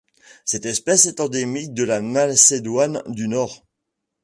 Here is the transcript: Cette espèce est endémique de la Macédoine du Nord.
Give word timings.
Cette 0.45 0.65
espèce 0.65 1.05
est 1.05 1.19
endémique 1.19 1.75
de 1.75 1.83
la 1.83 2.01
Macédoine 2.01 3.03
du 3.05 3.27
Nord. 3.27 3.67